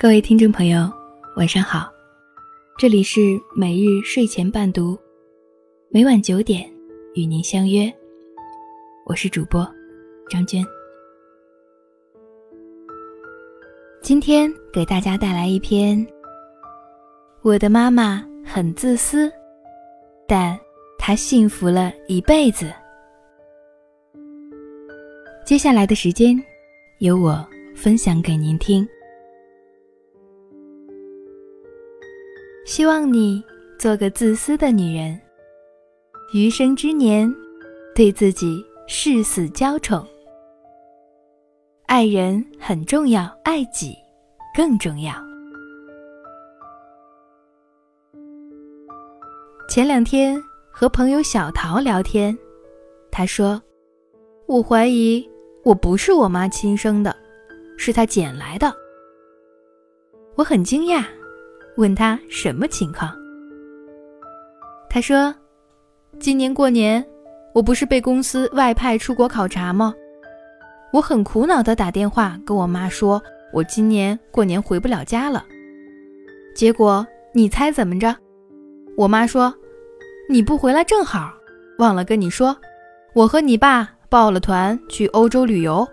[0.00, 0.90] 各位听众朋友，
[1.36, 1.92] 晚上好，
[2.78, 4.98] 这里是每日睡前伴读，
[5.90, 6.66] 每晚九点
[7.14, 7.92] 与您相约，
[9.04, 9.70] 我是主播
[10.30, 10.64] 张娟。
[14.00, 15.98] 今天给大家带来一篇
[17.42, 19.30] 《我的妈妈很自私，
[20.26, 20.58] 但
[20.98, 22.72] 她幸福了一辈子》。
[25.44, 26.42] 接下来的时间，
[27.00, 27.46] 由我
[27.76, 28.88] 分享给您听。
[32.70, 33.42] 希望你
[33.80, 35.20] 做个自私的女人，
[36.32, 37.28] 余生之年，
[37.96, 40.06] 对自己誓死娇宠。
[41.86, 43.96] 爱人很重要，爱己
[44.56, 45.12] 更重要。
[49.68, 50.40] 前两天
[50.70, 52.38] 和朋友小桃聊天，
[53.10, 53.60] 她说
[54.46, 55.28] ：“我怀疑
[55.64, 57.16] 我不是我妈亲生的，
[57.76, 58.72] 是她捡来的。”
[60.38, 61.04] 我很惊讶。
[61.76, 63.10] 问他什么情况？
[64.88, 65.34] 他说
[66.18, 67.04] ：“今年过年，
[67.54, 69.94] 我不是被公司外派出国考察吗？
[70.92, 75.44] 我很苦恼的打电话跟我妈说，我今年过年回不了家了。
[76.56, 78.16] 结果你猜怎么着？
[78.96, 79.54] 我妈说：
[80.28, 81.32] 你不回来正好，
[81.78, 82.56] 忘了跟你说，
[83.14, 85.86] 我和你爸报了团去欧洲旅游，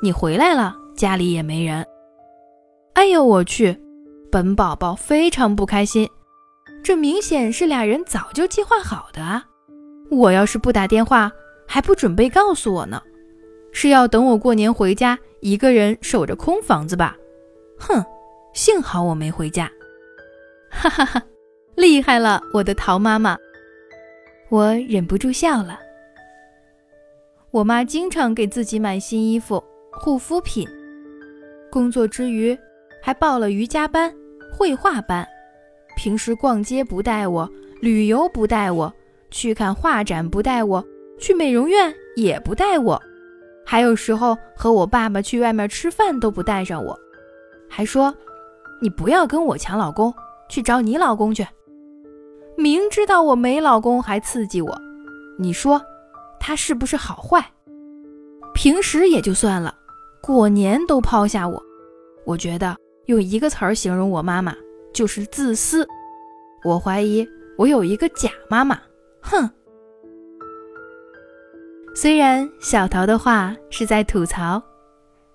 [0.00, 1.84] 你回来了，家里也没人。
[2.94, 3.76] 哎呦我去！”
[4.36, 6.06] 本宝宝非常不开心，
[6.84, 9.42] 这明显是俩人早就计划好的啊！
[10.10, 11.32] 我要是不打电话，
[11.66, 13.02] 还不准备告诉我呢，
[13.72, 17.16] 是要等我过年回家，一个人守着空房子吧？
[17.78, 18.04] 哼，
[18.52, 19.72] 幸好我没回家，
[20.70, 21.22] 哈哈哈，
[21.74, 23.38] 厉害了，我的桃妈妈！
[24.50, 25.80] 我忍不住笑了。
[27.52, 30.68] 我妈经常给自己买新衣服、护肤品，
[31.72, 32.54] 工作之余。
[33.02, 34.12] 还报了瑜伽班、
[34.56, 35.26] 绘画班，
[35.96, 37.46] 平时逛街不带我，
[37.82, 38.90] 旅游不带我，
[39.30, 40.82] 去看画展不带我，
[41.18, 43.00] 去美容院也不带我，
[43.66, 46.98] 还有时候和我爸爸去外面吃饭都不带上我，
[47.68, 48.14] 还说
[48.80, 50.12] ：“你不要跟我抢老公，
[50.48, 51.46] 去找你老公去。”
[52.56, 54.74] 明知道我没老公还刺激我，
[55.38, 55.78] 你说
[56.40, 57.44] 他是不是好坏？
[58.54, 59.74] 平时也就算了，
[60.22, 61.62] 过年都抛下我，
[62.24, 62.74] 我觉得。
[63.06, 64.54] 用一个词儿形容我妈妈，
[64.92, 65.86] 就是自私。
[66.64, 68.80] 我怀疑我有一个假妈妈。
[69.20, 69.48] 哼！
[71.94, 74.62] 虽然小桃的话是在吐槽，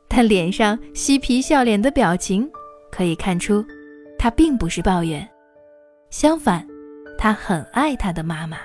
[0.08, 2.50] 但脸上嬉皮笑脸的表情
[2.92, 3.66] 可以看出，
[4.20, 5.28] 她并不是抱怨。
[6.10, 6.68] 相反，
[7.18, 8.58] 她很爱她的妈妈。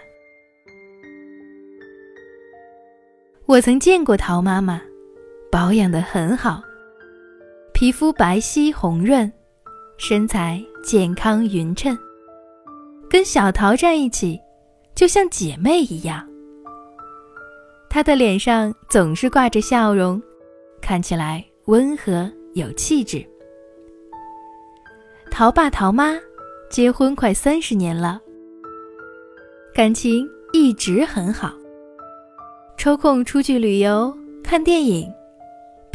[3.47, 4.83] 我曾见过桃妈妈，
[5.50, 6.61] 保养的很好。
[7.79, 9.31] 皮肤白皙红润，
[9.99, 11.95] 身材健康匀称，
[13.07, 14.41] 跟小桃站一起，
[14.95, 16.27] 就像姐妹一样。
[17.91, 20.19] 她的脸上总是挂着笑容，
[20.81, 23.23] 看起来温和有气质。
[25.31, 26.19] 桃爸桃妈
[26.71, 28.19] 结婚快三十年了，
[29.75, 31.53] 感情一直很好，
[32.79, 35.13] 抽空出去旅游、看电影。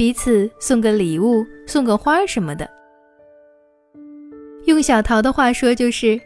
[0.02, 2.68] 彼此送个礼物，送个花什么的。
[4.66, 6.20] 用小桃的话说，就是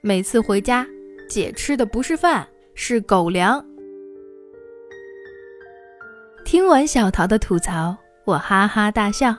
[0.00, 0.86] 每次回家，
[1.28, 3.66] 姐吃的不是饭，是狗粮。
[6.44, 9.34] 听完小桃的吐槽，我哈哈大笑。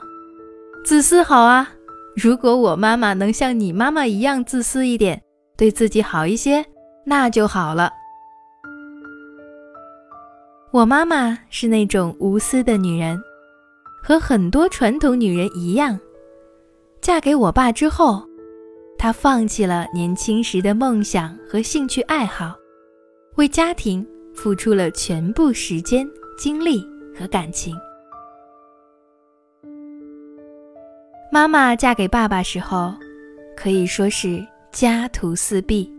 [0.83, 1.71] 自私好啊！
[2.13, 5.23] 如果我妈妈能像你妈妈一样自私一点，
[5.55, 6.65] 对自己好一些，
[7.05, 7.89] 那就好了。
[10.71, 13.17] 我妈妈是那种无私的女人。
[14.03, 15.97] 和很多传统女人一样，
[17.01, 18.21] 嫁给我爸之后，
[18.97, 22.55] 她放弃了年轻时的梦想和兴趣爱好，
[23.35, 26.07] 为家庭付出了全部时间、
[26.37, 26.83] 精力
[27.17, 27.75] 和感情。
[31.31, 32.93] 妈妈嫁给爸爸时候，
[33.55, 35.89] 可以说是家徒四壁。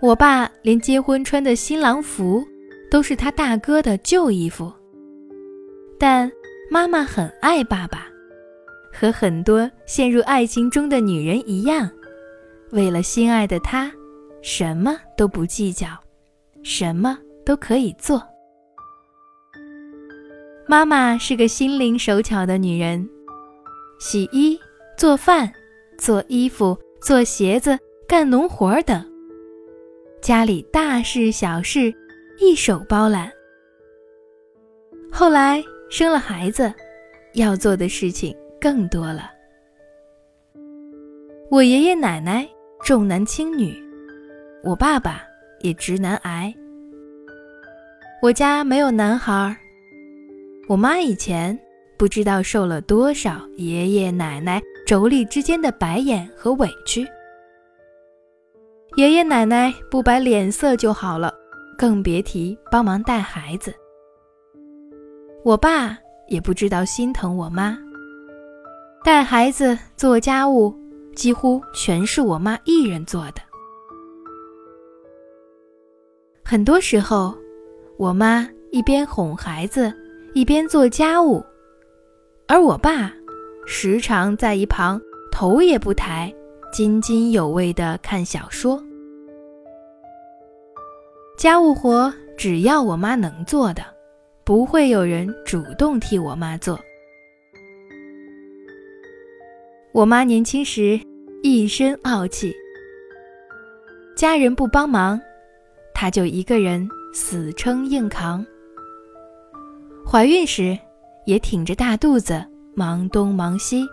[0.00, 2.42] 我爸连结婚穿的新郎服，
[2.90, 4.72] 都是他大哥的旧衣服，
[5.98, 6.30] 但。
[6.74, 8.08] 妈妈很爱爸爸，
[8.92, 11.88] 和很多陷入爱情中的女人一样，
[12.72, 13.88] 为了心爱的他，
[14.42, 15.86] 什么都不计较，
[16.64, 17.16] 什么
[17.46, 18.20] 都可以做。
[20.66, 23.08] 妈妈是个心灵手巧的女人，
[24.00, 24.58] 洗衣、
[24.98, 25.52] 做饭、
[25.96, 27.78] 做衣服、做鞋子、
[28.08, 29.00] 干农活等，
[30.20, 31.94] 家里大事小事
[32.40, 33.30] 一手包揽。
[35.12, 35.62] 后来。
[35.94, 36.74] 生了孩子，
[37.34, 39.30] 要做的事情更多了。
[41.52, 42.44] 我爷爷奶奶
[42.84, 43.80] 重男轻女，
[44.64, 45.22] 我爸爸
[45.60, 46.52] 也直男癌。
[48.20, 49.56] 我家没有男孩，
[50.68, 51.56] 我妈以前
[51.96, 57.06] 不知道受了多少爷爷奶奶妯娌之间的白眼和委屈。
[58.96, 61.32] 爷爷奶奶不摆脸色就好了，
[61.78, 63.72] 更别提帮忙带孩子。
[65.44, 67.76] 我爸也不知道心疼我妈，
[69.04, 70.74] 带孩子、做家务。
[71.14, 73.34] 几乎全是我妈一人做的。
[76.44, 77.32] 很多时候，
[77.96, 79.94] 我妈一边哄孩子，
[80.34, 81.40] 一边做家务，
[82.48, 83.12] 而我爸
[83.64, 85.00] 时常在一旁
[85.30, 86.34] 头也不抬，
[86.72, 88.82] 津津有味地看小说。
[91.38, 93.84] 家务活只要我妈能做的，
[94.44, 96.78] 不会有人主动替我妈做。
[99.92, 101.00] 我妈年轻时
[101.42, 102.54] 一身傲气，
[104.14, 105.18] 家人不帮忙，
[105.94, 108.44] 她就一个人死撑硬扛。
[110.06, 110.78] 怀孕时
[111.24, 112.44] 也挺着大肚子
[112.74, 113.86] 忙东忙西，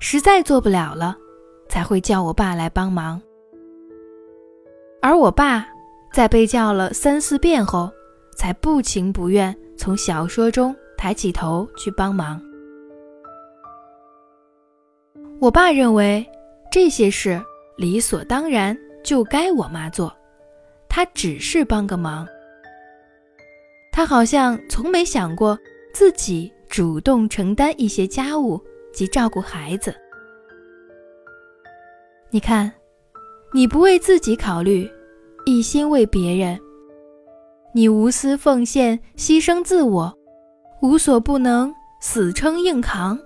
[0.00, 1.16] 实在做不了了，
[1.66, 3.20] 才会叫我爸来帮忙。
[5.00, 5.66] 而我爸
[6.12, 7.90] 在被叫了三四遍后，
[8.36, 12.40] 才不情不愿从小说中抬起头去帮忙。
[15.40, 16.26] 我爸认为
[16.70, 17.40] 这些事
[17.76, 20.14] 理所当然，就该我妈做，
[20.88, 22.26] 他只是帮个忙。
[23.92, 25.58] 他好像从没想过
[25.92, 28.60] 自己主动承担一些家务
[28.92, 29.94] 及照顾孩子。
[32.30, 32.72] 你看，
[33.52, 34.90] 你不为自己考虑，
[35.46, 36.58] 一心为别人，
[37.74, 40.16] 你无私奉献、牺牲自我，
[40.80, 43.18] 无所不能、死撑硬扛，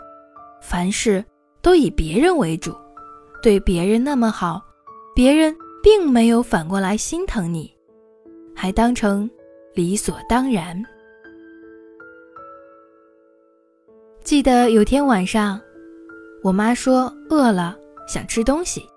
[0.63, 1.25] 凡事。
[1.61, 2.73] 都以别人为主，
[3.43, 4.63] 对别人那么好，
[5.15, 7.71] 别人并没有反过来心疼你，
[8.55, 9.29] 还当成
[9.75, 10.81] 理所当然。
[14.23, 15.61] 记得有天晚上，
[16.43, 18.89] 我妈说饿了想吃东西，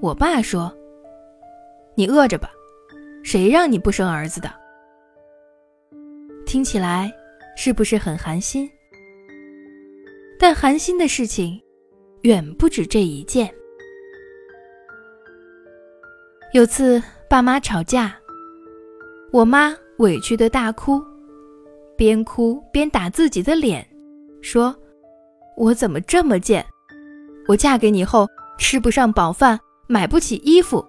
[0.00, 0.70] 我爸说
[1.94, 2.50] ：“你饿着吧，
[3.22, 4.52] 谁让你不生儿子的？”
[6.46, 7.12] 听起来
[7.56, 8.70] 是不是很寒心？
[10.38, 11.60] 但寒心的事情，
[12.22, 13.52] 远不止这一件。
[16.52, 18.14] 有次爸妈吵架，
[19.32, 21.02] 我妈委屈的大哭，
[21.96, 23.86] 边哭边打自己的脸，
[24.42, 24.76] 说
[25.56, 26.66] ：“我怎么这么贱？
[27.48, 28.28] 我嫁给你后
[28.58, 29.58] 吃不上饱饭，
[29.88, 30.84] 买不起衣服，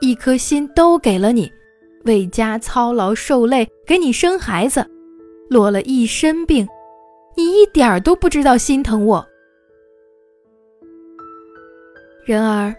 [0.00, 1.52] 一颗心都给了你，
[2.06, 4.84] 为家操劳受累，给你生孩子，
[5.50, 6.66] 落了一身病。”
[7.38, 9.22] 你一点儿都不知道心疼我。
[12.24, 12.74] 然而，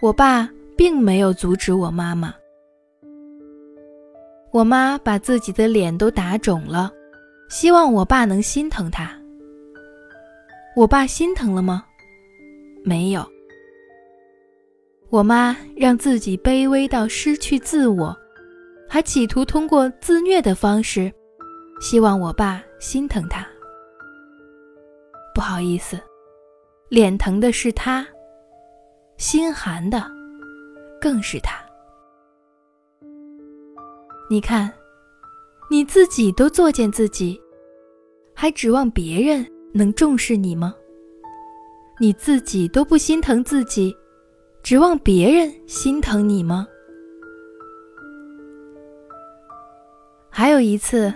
[0.00, 2.34] 我爸并没有阻止我妈妈。
[4.50, 6.90] 我妈把自己的脸都打肿了，
[7.48, 9.16] 希望我爸能心疼她。
[10.74, 11.84] 我爸心疼了吗？
[12.82, 13.24] 没有。
[15.08, 18.16] 我妈让自己卑微到失去自我，
[18.94, 21.12] 还企图通过自虐的方式，
[21.80, 23.44] 希望我爸心疼她。
[25.34, 26.00] 不好意思，
[26.88, 28.06] 脸疼的是他，
[29.16, 30.06] 心寒的
[31.00, 31.56] 更是他。
[34.30, 34.72] 你看，
[35.68, 37.36] 你自己都作践自己，
[38.32, 40.72] 还指望别人能重视你吗？
[41.98, 43.92] 你自己都不心疼自己，
[44.62, 46.68] 指望别人心疼你吗？
[50.36, 51.14] 还有一次，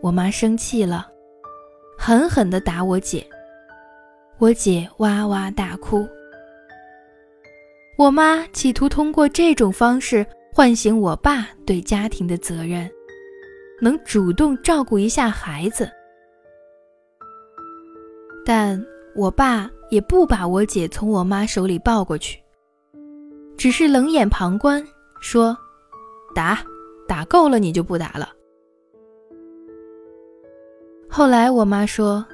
[0.00, 1.08] 我妈生气了，
[1.98, 3.26] 狠狠地打我姐。
[4.38, 6.08] 我姐哇哇大哭，
[7.98, 12.88] 我妈企图通过这种方式唤醒我爸对家庭的责任，
[13.80, 15.90] 能主动照顾一下孩子。
[18.46, 18.80] 但
[19.16, 22.40] 我爸也不把我姐从我妈手里抱过去，
[23.56, 24.80] 只是冷眼旁观，
[25.20, 25.58] 说
[26.36, 26.64] ：“打，
[27.08, 28.28] 打够了你就不打了。”
[31.16, 32.26] 后来我妈说。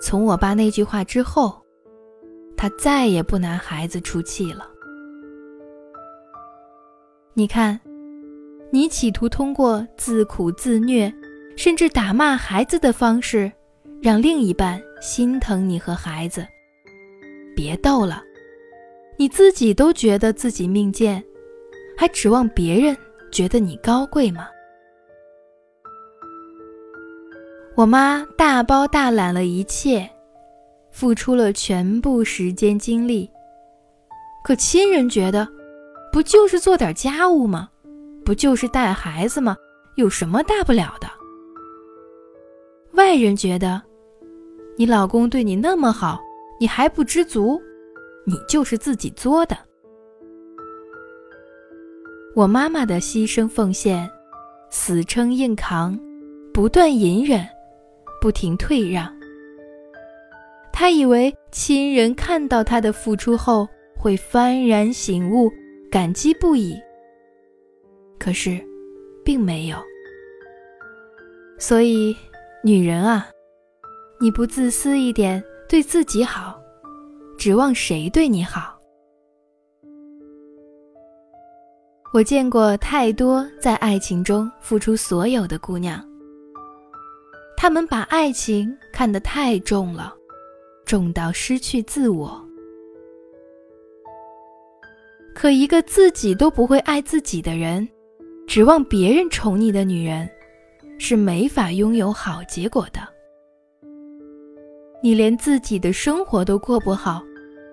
[0.00, 1.60] 从我爸那句话之后，
[2.56, 4.70] 他再也不拿孩子出气了。
[7.34, 7.80] 你看，
[8.70, 11.12] 你企图通过自苦自虐，
[11.56, 13.50] 甚至打骂孩子的方式，
[14.00, 16.46] 让另一半心疼你和孩子。
[17.56, 18.22] 别逗了，
[19.16, 21.20] 你自己都觉得自己命贱，
[21.96, 22.96] 还指望别人
[23.32, 24.46] 觉得你高贵吗？
[27.76, 30.08] 我妈大包大揽了一切，
[30.90, 33.30] 付出了全部时间精力。
[34.42, 35.46] 可亲人觉得，
[36.10, 37.68] 不就是做点家务吗？
[38.24, 39.54] 不就是带孩子吗？
[39.96, 41.06] 有什么大不了的？
[42.94, 43.82] 外人觉得，
[44.78, 46.18] 你老公对你那么好，
[46.58, 47.60] 你还不知足，
[48.24, 49.54] 你就是自己作的。
[52.34, 54.10] 我妈妈的牺牲奉献，
[54.70, 55.98] 死撑硬扛，
[56.54, 57.46] 不断隐忍，
[58.26, 59.14] 不停退让。
[60.72, 65.48] 他以为亲人看到他的付出后会幡然醒悟，
[65.92, 66.74] 感激不已。
[68.18, 68.60] 可是，
[69.24, 69.76] 并没有。
[71.56, 72.16] 所以。
[72.64, 73.28] 女人啊，
[74.20, 76.60] 你不自私一点，对自己好，
[77.38, 78.76] 指望谁对你好？
[82.12, 86.04] 我见过太多在爱情中付出所有的姑娘，
[87.66, 90.14] 他们把爱情看得太重了，
[90.84, 92.40] 重到失去自我。
[95.34, 97.88] 可一个自己都不会爱自己的人，
[98.46, 100.30] 指望别人宠你的女人。
[100.96, 103.00] 是没法拥有好结果的。
[105.02, 107.20] 你连自己的生活都过不好，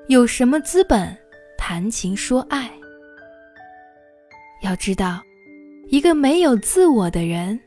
[0.07, 1.15] 有什么资本
[1.55, 2.67] 谈情说爱？
[4.63, 5.21] 要知道，
[5.89, 7.59] 一个没有自我的人，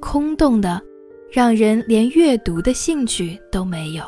[0.00, 0.82] 空洞的，
[1.34, 4.04] 让人连阅读的兴趣都没有。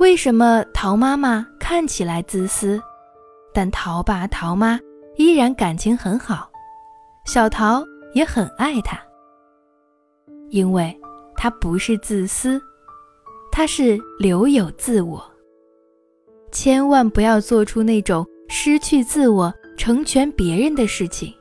[0.00, 2.82] 为什么陶妈妈看起来自私，
[3.54, 4.76] 但陶爸陶妈
[5.14, 6.50] 依然感情很好？
[7.26, 9.00] 小陶也很爱他，
[10.50, 11.00] 因为
[11.36, 12.60] 他不是自私，
[13.52, 15.24] 他是留有自我。
[16.50, 21.32] 千万不要做出那种失去自我、成全别人的事情。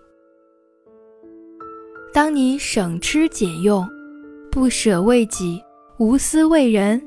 [2.13, 3.87] 当你省吃俭用、
[4.51, 5.63] 不舍为己、
[5.97, 7.01] 无私为人，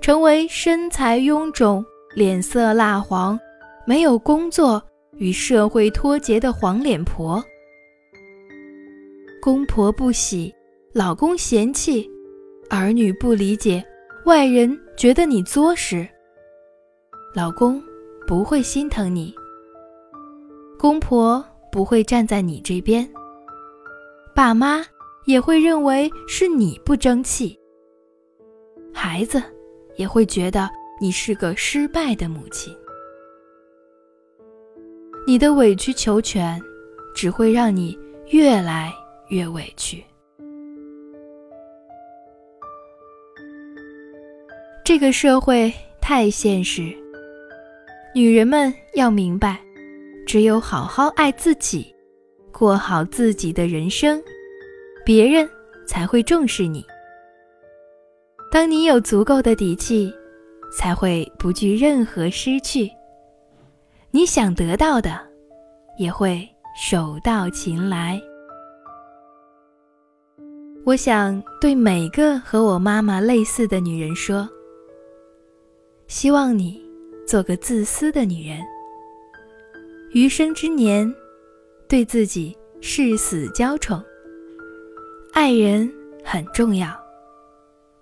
[0.00, 3.36] 成为身材臃肿、脸色蜡黄、
[3.84, 4.80] 没有工作、
[5.16, 7.42] 与社会脱节的黄脸婆。
[9.42, 10.54] 公婆不喜，
[10.92, 12.08] 老公嫌弃，
[12.70, 13.84] 儿女不理解，
[14.24, 16.08] 外人觉得你作时，
[17.34, 17.82] 老公
[18.24, 19.34] 不会心疼你，
[20.78, 23.08] 公婆不会站在你这边，
[24.38, 24.86] 爸妈
[25.24, 27.58] 也会认为是你不争气，
[28.94, 29.42] 孩子
[29.96, 32.72] 也会觉得你是个失败的母亲，
[35.26, 36.56] 你的委曲求全
[37.16, 38.94] 只会让你越来。
[39.30, 40.04] 越委屈。
[44.84, 46.96] 这个社会太现实，
[48.14, 49.58] 女人们要明白，
[50.24, 51.92] 只有好好爱自己，
[52.52, 54.22] 过好自己的人生，
[55.04, 55.48] 别人
[55.86, 56.84] 才会重视你。
[58.50, 60.12] 当你有足够的底气，
[60.72, 62.90] 才会不惧任何失去。
[64.10, 65.20] 你想得到的，
[65.98, 68.20] 也会手到擒来。
[70.84, 74.48] 我想对每个和我妈妈类似的女人说：
[76.06, 76.82] 希望你
[77.26, 78.58] 做个自私的女人。
[80.12, 81.14] 余生之年，
[81.88, 84.02] 对自己誓死娇宠。
[85.32, 85.90] 爱人
[86.22, 86.94] 很重要，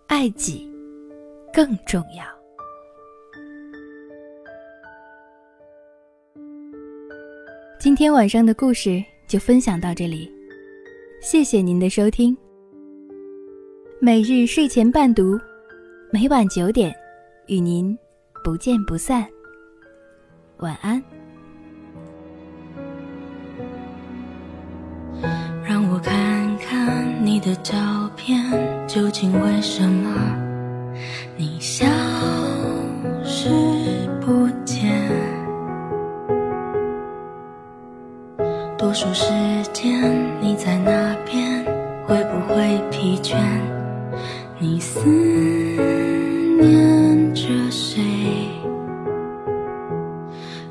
[0.08, 0.68] 爱己
[1.52, 2.24] 更重要。
[7.78, 10.28] 今天晚上的故事就分享到这里，
[11.22, 12.36] 谢谢您的收听。
[14.00, 15.38] 每日睡前伴读，
[16.10, 16.92] 每晚九点，
[17.46, 17.96] 与您
[18.42, 19.24] 不见不散。
[20.58, 21.15] 晚安。
[27.36, 27.76] 你的照
[28.16, 28.40] 片，
[28.88, 30.10] 究竟为什么
[31.36, 31.84] 你消
[33.22, 33.50] 失
[34.22, 35.06] 不见？
[38.78, 39.30] 多数时
[39.74, 40.02] 间
[40.40, 41.62] 你在那边，
[42.06, 43.36] 会不会疲倦？
[44.58, 45.06] 你思
[46.58, 48.00] 念着谁？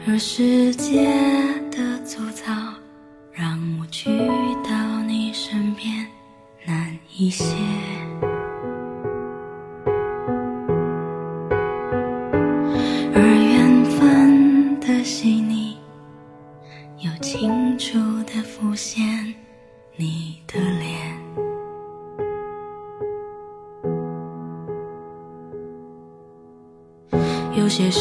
[0.07, 1.07] 而世界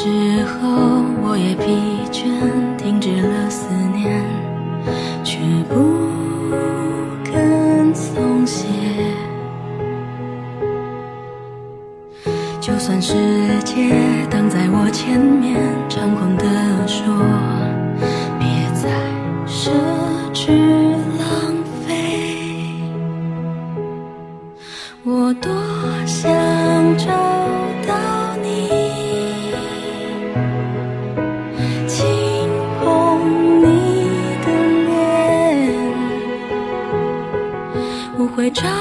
[0.05, 1.65] 时候我也疲
[2.13, 2.29] 倦，
[2.77, 4.23] 停止了思念，
[5.25, 5.75] 却不
[7.25, 8.67] 肯松懈。
[12.61, 13.15] 就算世
[13.65, 13.97] 界
[14.29, 15.59] 挡在我前面，
[15.89, 16.45] 猖狂地
[16.87, 17.07] 说：
[18.39, 18.91] 别再
[19.47, 19.94] 奢。
[38.51, 38.74] 这。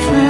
[0.00, 0.29] friend.